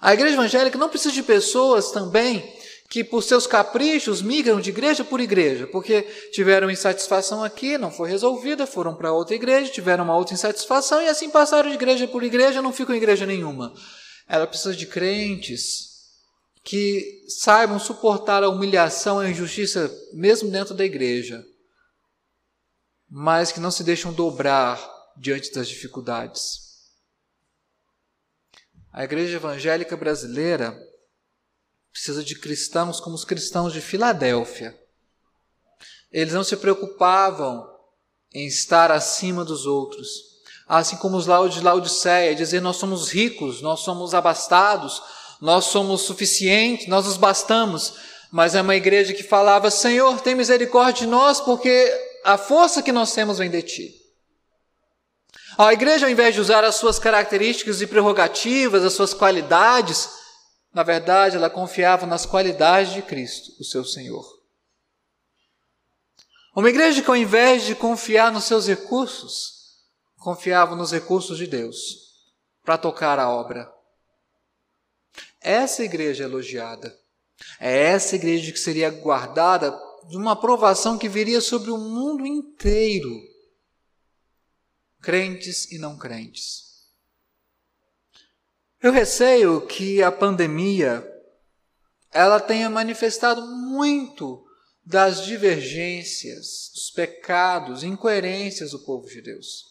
[0.00, 2.58] A igreja evangélica não precisa de pessoas também
[2.88, 8.10] que por seus caprichos migram de igreja por igreja, porque tiveram insatisfação aqui, não foi
[8.10, 12.24] resolvida, foram para outra igreja, tiveram uma outra insatisfação e assim passaram de igreja por
[12.24, 13.72] igreja, não ficam em igreja nenhuma.
[14.26, 15.90] Ela precisa de crentes
[16.64, 21.44] que saibam suportar a humilhação a injustiça mesmo dentro da igreja,
[23.08, 24.80] mas que não se deixam dobrar
[25.16, 26.69] diante das dificuldades.
[28.92, 30.76] A igreja evangélica brasileira
[31.92, 34.76] precisa de cristãos como os cristãos de Filadélfia.
[36.10, 37.64] Eles não se preocupavam
[38.34, 40.08] em estar acima dos outros,
[40.66, 45.00] assim como os de Laodiceia, dizer nós somos ricos, nós somos abastados,
[45.40, 47.94] nós somos suficientes, nós nos bastamos.
[48.30, 51.92] Mas é uma igreja que falava: Senhor, tem misericórdia de nós, porque
[52.24, 53.99] a força que nós temos vem de ti.
[55.58, 60.08] A igreja, ao invés de usar as suas características e prerrogativas, as suas qualidades,
[60.72, 64.24] na verdade, ela confiava nas qualidades de Cristo, o seu Senhor.
[66.54, 69.60] Uma igreja que, ao invés de confiar nos seus recursos,
[70.18, 72.10] confiava nos recursos de Deus
[72.64, 73.72] para tocar a obra.
[75.40, 76.96] Essa igreja é elogiada.
[77.58, 79.76] É essa igreja que seria guardada
[80.08, 83.29] de uma aprovação que viria sobre o mundo inteiro.
[85.00, 86.70] Crentes e não crentes.
[88.82, 91.06] Eu receio que a pandemia
[92.12, 94.44] ela tenha manifestado muito
[94.84, 99.64] das divergências, dos pecados, incoerências do povo de Deus.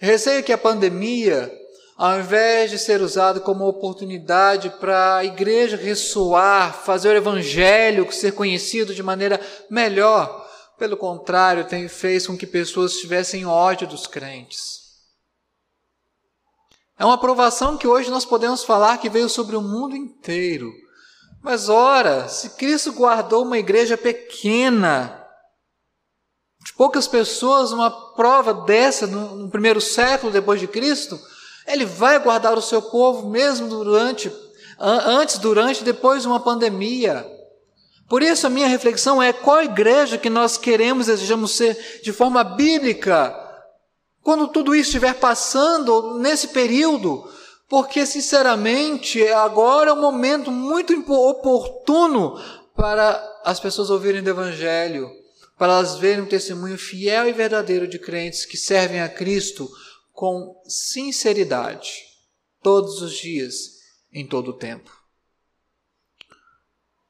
[0.00, 1.50] Eu receio que a pandemia,
[1.96, 8.32] ao invés de ser usada como oportunidade para a igreja ressoar, fazer o evangelho ser
[8.32, 10.43] conhecido de maneira melhor,
[10.78, 14.84] pelo contrário, tem feito com que pessoas tivessem ódio dos crentes.
[16.98, 20.72] É uma aprovação que hoje nós podemos falar que veio sobre o mundo inteiro.
[21.42, 25.20] Mas ora, se Cristo guardou uma igreja pequena,
[26.64, 31.20] de poucas pessoas, uma prova dessa no, no primeiro século depois de Cristo,
[31.66, 34.32] ele vai guardar o seu povo mesmo durante,
[34.78, 37.30] antes, durante e depois de uma pandemia.
[38.08, 42.44] Por isso, a minha reflexão é qual igreja que nós queremos, desejamos ser de forma
[42.44, 43.34] bíblica,
[44.22, 47.28] quando tudo isso estiver passando nesse período,
[47.68, 52.38] porque, sinceramente, agora é um momento muito oportuno
[52.76, 55.10] para as pessoas ouvirem do Evangelho,
[55.58, 59.68] para elas verem um testemunho fiel e verdadeiro de crentes que servem a Cristo
[60.12, 61.90] com sinceridade,
[62.62, 63.74] todos os dias,
[64.12, 64.93] em todo o tempo.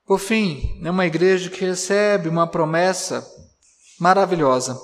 [0.06, 3.26] Por fim, é uma igreja que recebe uma promessa
[3.98, 4.78] maravilhosa.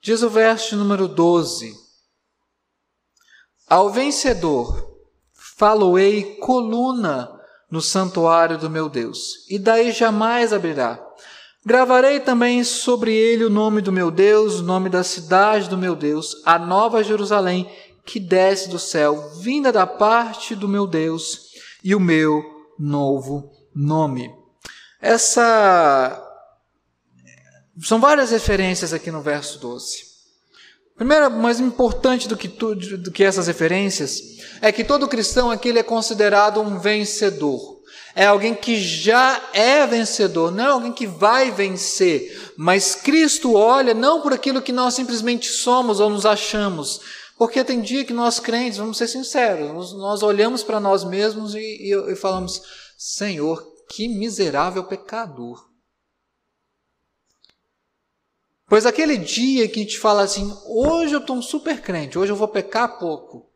[0.00, 1.74] Diz o verso número 12:
[3.68, 4.96] Ao vencedor
[5.34, 7.28] faloei coluna
[7.68, 11.04] no santuário do meu Deus, e daí jamais abrirá.
[11.64, 15.96] Gravarei também sobre ele o nome do meu Deus, o nome da cidade do meu
[15.96, 17.68] Deus, a nova Jerusalém,
[18.04, 21.48] que desce do céu, vinda da parte do meu Deus,
[21.82, 22.40] e o meu
[22.78, 24.34] novo nome.
[25.00, 26.22] Essa
[27.82, 30.06] são várias referências aqui no verso 12.
[30.96, 34.18] Primeiro, mais importante do que, tudo, do que essas referências,
[34.62, 37.76] é que todo cristão aqui ele é considerado um vencedor.
[38.14, 42.54] É alguém que já é vencedor, não é alguém que vai vencer.
[42.56, 47.02] Mas Cristo olha não por aquilo que nós simplesmente somos ou nos achamos.
[47.36, 51.54] Porque tem dia que nós crentes, vamos ser sinceros, nós, nós olhamos para nós mesmos
[51.54, 52.62] e, e, e falamos:
[52.96, 55.70] Senhor, que miserável pecador.
[58.66, 62.36] Pois aquele dia que te fala assim, hoje eu estou um super crente, hoje eu
[62.36, 63.48] vou pecar pouco,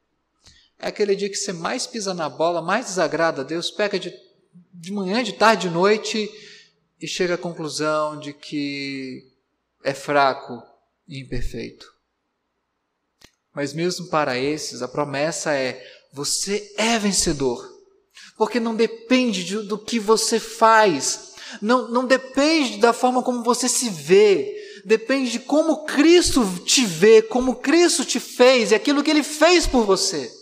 [0.79, 4.15] é aquele dia que você mais pisa na bola, mais desagrada a Deus, peca de,
[4.73, 6.31] de manhã, de tarde, de noite
[7.01, 9.27] e chega à conclusão de que
[9.83, 10.63] é fraco
[11.09, 11.93] e imperfeito.
[13.53, 17.70] Mas mesmo para esses, a promessa é: você é vencedor,
[18.41, 23.69] porque não depende de, do que você faz, não, não depende da forma como você
[23.69, 29.11] se vê, depende de como Cristo te vê, como Cristo te fez e aquilo que
[29.11, 30.33] Ele fez por você.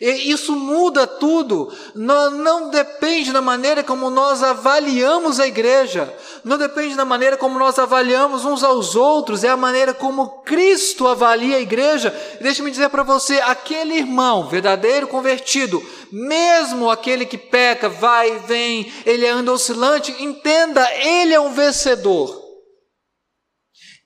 [0.00, 1.70] E isso muda tudo.
[1.94, 6.12] Não, não, depende da maneira como nós avaliamos a igreja.
[6.42, 9.44] Não depende da maneira como nós avaliamos uns aos outros.
[9.44, 12.14] É a maneira como Cristo avalia a igreja.
[12.40, 18.92] Deixe-me dizer para você: aquele irmão verdadeiro convertido, mesmo aquele que peca, vai e vem,
[19.04, 22.40] ele anda oscilante, entenda, ele é um vencedor.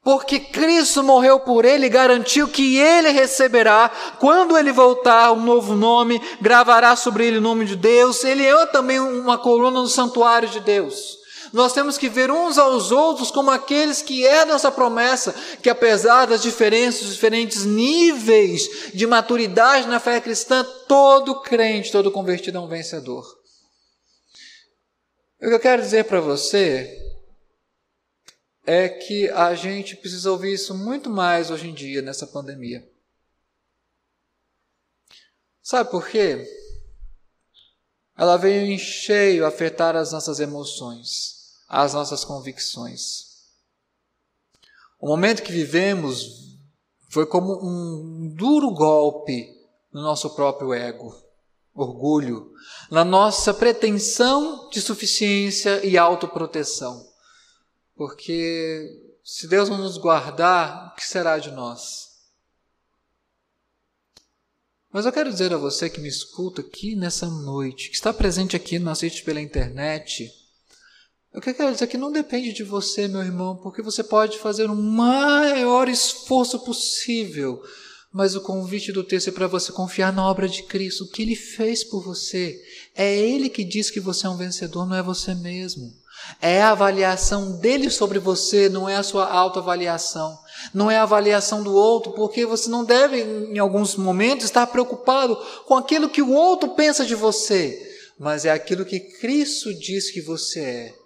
[0.03, 3.91] Porque Cristo morreu por ele e garantiu que ele receberá,
[4.21, 8.23] quando ele voltar, um novo nome, gravará sobre ele o nome de Deus.
[8.23, 11.24] Ele é também uma coluna no santuário de Deus.
[11.55, 16.27] Nós temos que ver uns aos outros como aqueles que é nossa promessa, que apesar
[16.27, 22.67] das diferenças, diferentes níveis de maturidade na fé cristã, todo crente, todo convertido é um
[22.67, 23.25] vencedor.
[25.41, 27.01] O que eu quero dizer para você
[28.67, 32.85] é que a gente precisa ouvir isso muito mais hoje em dia, nessa pandemia.
[35.63, 36.45] Sabe por quê?
[38.17, 41.34] Ela veio em cheio afetar as nossas emoções,
[41.83, 43.35] as nossas convicções.
[45.01, 46.57] O momento que vivemos
[47.11, 49.53] foi como um duro golpe
[49.93, 51.13] no nosso próprio ego,
[51.75, 52.53] orgulho,
[52.91, 57.05] na nossa pretensão de suficiência e autoproteção.
[57.97, 62.15] Porque se Deus não nos guardar, o que será de nós?
[64.93, 68.55] Mas eu quero dizer a você que me escuta aqui nessa noite, que está presente
[68.55, 70.44] aqui, não assiste pela internet,
[71.35, 74.77] eu quero dizer que não depende de você, meu irmão, porque você pode fazer o
[74.77, 77.61] maior esforço possível,
[78.13, 81.23] mas o convite do texto é para você confiar na obra de Cristo, o que
[81.23, 82.57] ele fez por você.
[82.95, 85.93] É ele que diz que você é um vencedor, não é você mesmo.
[86.41, 90.39] É a avaliação dele sobre você, não é a sua autoavaliação.
[90.73, 95.37] Não é a avaliação do outro, porque você não deve, em alguns momentos, estar preocupado
[95.67, 97.77] com aquilo que o outro pensa de você,
[98.17, 101.04] mas é aquilo que Cristo diz que você é.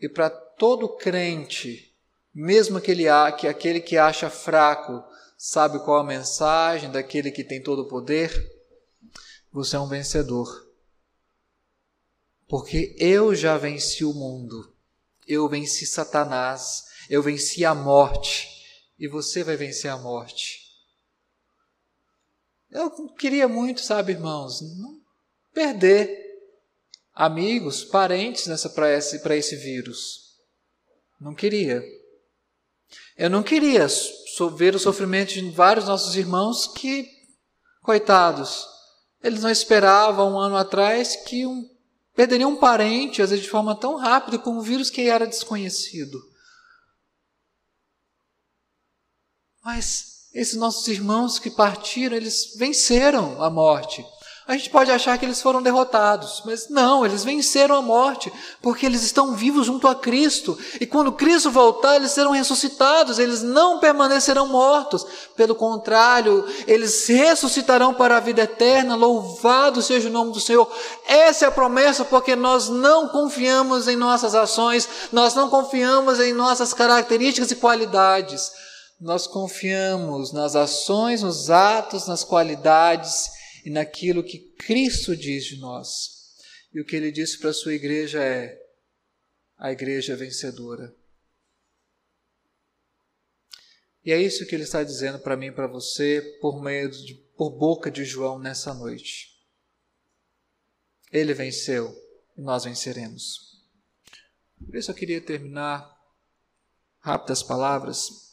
[0.00, 1.94] E para todo crente,
[2.34, 3.04] mesmo aquele,
[3.38, 5.02] que aquele que acha fraco,
[5.38, 8.30] sabe qual a mensagem daquele que tem todo o poder?
[9.50, 10.66] Você é um vencedor.
[12.48, 14.72] Porque eu já venci o mundo,
[15.26, 18.48] eu venci Satanás, eu venci a morte,
[18.98, 20.60] e você vai vencer a morte.
[22.70, 25.00] Eu queria muito, sabe, irmãos, não
[25.52, 26.25] perder
[27.16, 30.36] amigos, parentes nessa para esse, esse vírus.
[31.20, 31.82] Não queria.
[33.16, 33.88] Eu não queria
[34.56, 37.10] ver o sofrimento de vários nossos irmãos que,
[37.82, 38.64] coitados,
[39.20, 41.74] eles não esperavam um ano atrás que um
[42.16, 46.18] Perderia um parente, às vezes de forma tão rápida, com um vírus que era desconhecido.
[49.62, 54.02] Mas esses nossos irmãos que partiram, eles venceram a morte.
[54.48, 58.32] A gente pode achar que eles foram derrotados, mas não, eles venceram a morte,
[58.62, 60.56] porque eles estão vivos junto a Cristo.
[60.80, 65.04] E quando Cristo voltar, eles serão ressuscitados, eles não permanecerão mortos.
[65.34, 68.94] Pelo contrário, eles ressuscitarão para a vida eterna.
[68.94, 70.70] Louvado seja o nome do Senhor.
[71.08, 76.32] Essa é a promessa, porque nós não confiamos em nossas ações, nós não confiamos em
[76.32, 78.52] nossas características e qualidades.
[79.00, 83.34] Nós confiamos nas ações, nos atos, nas qualidades
[83.66, 86.36] e naquilo que Cristo diz de nós.
[86.72, 88.56] E o que ele disse para a sua igreja é:
[89.58, 90.94] a igreja é vencedora.
[94.04, 97.14] E é isso que ele está dizendo para mim e para você por meio de,
[97.36, 99.36] por boca de João nessa noite.
[101.10, 101.92] Ele venceu
[102.36, 103.66] e nós venceremos.
[104.64, 105.92] Por isso eu queria terminar
[107.00, 108.25] rápidas palavras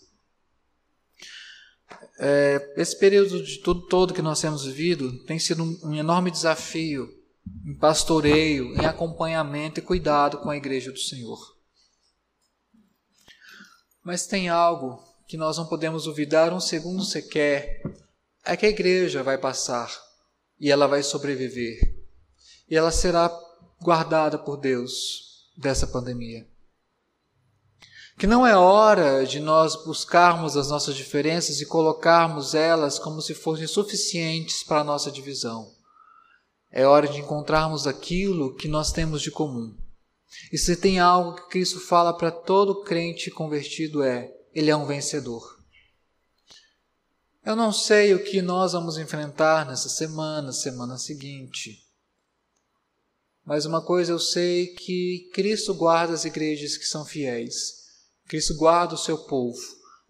[2.19, 6.31] é, esse período de tudo todo que nós temos vivido tem sido um, um enorme
[6.31, 7.09] desafio
[7.65, 11.39] em pastoreio, em acompanhamento e cuidado com a igreja do Senhor.
[14.03, 17.81] Mas tem algo que nós não podemos duvidar um segundo sequer,
[18.45, 19.89] é que a igreja vai passar
[20.59, 21.79] e ela vai sobreviver.
[22.69, 23.31] E ela será
[23.81, 26.52] guardada por Deus dessa pandemia
[28.23, 33.33] que não é hora de nós buscarmos as nossas diferenças e colocarmos elas como se
[33.35, 35.69] fossem suficientes para a nossa divisão.
[36.71, 39.77] É hora de encontrarmos aquilo que nós temos de comum.
[40.53, 44.85] E se tem algo que Cristo fala para todo crente convertido é: ele é um
[44.85, 45.59] vencedor.
[47.45, 51.77] Eu não sei o que nós vamos enfrentar nessa semana, semana seguinte.
[53.43, 57.82] Mas uma coisa eu sei que Cristo guarda as igrejas que são fiéis
[58.27, 59.59] Cristo guarda o seu povo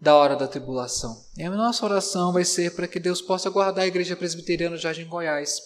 [0.00, 1.24] da hora da tribulação.
[1.36, 4.82] E a nossa oração vai ser para que Deus possa guardar a Igreja Presbiteriana do
[4.82, 5.60] Jardim Goiás.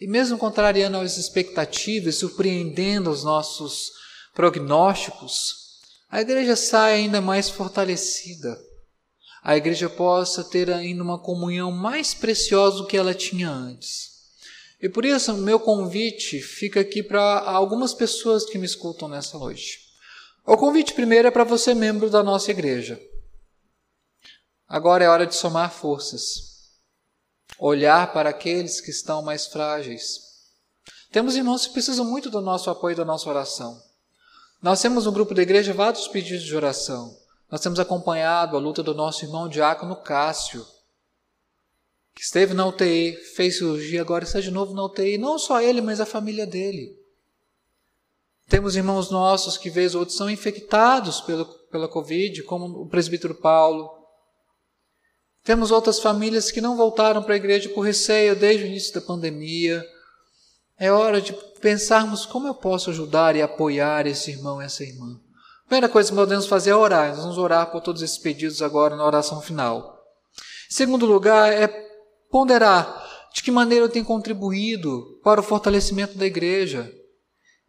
[0.00, 3.92] E mesmo contrariando as expectativas, surpreendendo os nossos
[4.34, 5.64] prognósticos,
[6.10, 8.56] a igreja saia ainda mais fortalecida.
[9.42, 14.14] A igreja possa ter ainda uma comunhão mais preciosa do que ela tinha antes.
[14.80, 19.83] E por isso, meu convite fica aqui para algumas pessoas que me escutam nessa noite.
[20.46, 23.00] O convite primeiro é para você, membro da nossa igreja.
[24.68, 26.78] Agora é hora de somar forças,
[27.58, 30.20] olhar para aqueles que estão mais frágeis.
[31.10, 33.80] Temos irmãos que precisam muito do nosso apoio e da nossa oração.
[34.60, 37.16] Nós temos no grupo da igreja vários pedidos de oração.
[37.50, 40.66] Nós temos acompanhado a luta do nosso irmão diácono Cássio,
[42.14, 45.16] que esteve na UTI, fez cirurgia, agora está de novo na UTI.
[45.16, 47.03] Não só ele, mas a família dele.
[48.48, 53.34] Temos irmãos nossos que, vez ou outra, são infectados pelo, pela Covid, como o presbítero
[53.34, 53.90] Paulo.
[55.42, 59.00] Temos outras famílias que não voltaram para a igreja por receio desde o início da
[59.00, 59.84] pandemia.
[60.78, 65.20] É hora de pensarmos como eu posso ajudar e apoiar esse irmão essa irmã.
[65.64, 67.08] A primeira coisa que podemos fazer é orar.
[67.08, 69.98] Nós vamos orar por todos esses pedidos agora na oração final.
[70.70, 71.68] Em segundo lugar, é
[72.30, 73.02] ponderar
[73.34, 76.92] de que maneira eu tenho contribuído para o fortalecimento da igreja.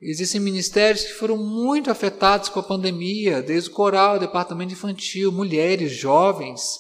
[0.07, 5.93] Existem ministérios que foram muito afetados com a pandemia, desde o coral, departamento infantil, mulheres,
[5.93, 6.77] jovens.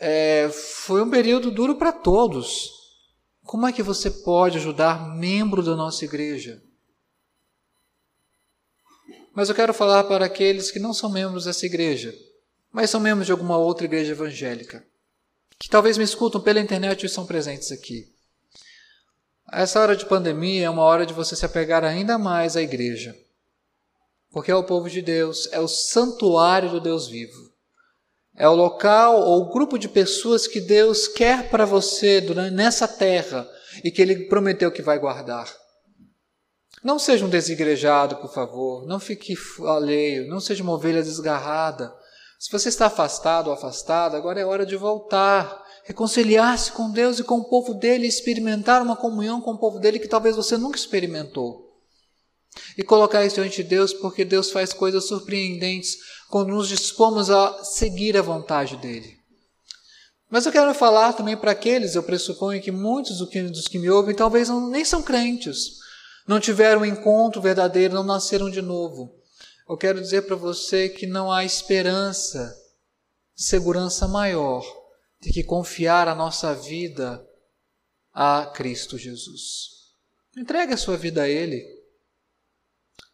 [0.00, 2.70] É, foi um período duro para todos.
[3.44, 6.62] Como é que você pode ajudar membro da nossa igreja?
[9.34, 12.14] Mas eu quero falar para aqueles que não são membros dessa igreja,
[12.72, 14.82] mas são membros de alguma outra igreja evangélica,
[15.58, 18.15] que talvez me escutam pela internet e estão presentes aqui.
[19.52, 23.16] Essa hora de pandemia é uma hora de você se apegar ainda mais à igreja.
[24.30, 27.50] Porque é o povo de Deus, é o santuário do Deus vivo.
[28.34, 32.86] É o local ou o grupo de pessoas que Deus quer para você durante, nessa
[32.86, 33.48] terra
[33.82, 35.50] e que Ele prometeu que vai guardar.
[36.84, 38.86] Não seja um desigrejado, por favor.
[38.86, 39.34] Não fique
[39.66, 40.28] alheio.
[40.28, 41.92] Não seja uma ovelha desgarrada.
[42.38, 47.24] Se você está afastado ou afastada, agora é hora de voltar reconciliar-se com Deus e
[47.24, 50.76] com o povo dele, experimentar uma comunhão com o povo dele que talvez você nunca
[50.76, 51.64] experimentou.
[52.76, 55.96] E colocar isso diante de Deus, porque Deus faz coisas surpreendentes
[56.28, 59.16] quando nos dispomos a seguir a vontade dele.
[60.28, 64.14] Mas eu quero falar também para aqueles, eu pressuponho que muitos dos que, me ouvem
[64.14, 65.76] talvez não, nem são crentes,
[66.26, 69.14] não tiveram um encontro verdadeiro, não nasceram de novo.
[69.68, 72.56] Eu quero dizer para você que não há esperança,
[73.34, 74.64] segurança maior
[75.20, 77.26] de que confiar a nossa vida
[78.12, 79.92] a Cristo Jesus.
[80.36, 81.64] Entregue a sua vida a Ele.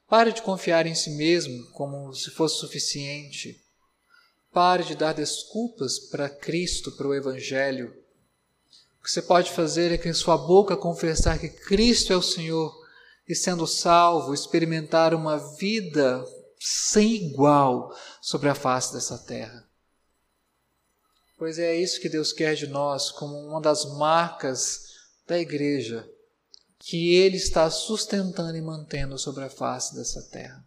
[0.07, 3.59] Pare de confiar em si mesmo como se fosse suficiente.
[4.53, 7.97] Pare de dar desculpas para Cristo, para o Evangelho.
[9.01, 12.21] O que você pode fazer é que em sua boca confessar que Cristo é o
[12.21, 12.79] Senhor
[13.27, 16.23] e, sendo salvo, experimentar uma vida
[16.65, 19.69] sem igual sobre a face dessa terra.
[21.37, 24.93] Pois é isso que Deus quer de nós como uma das marcas
[25.27, 26.09] da igreja
[26.79, 30.65] que Ele está sustentando e mantendo sobre a face dessa terra.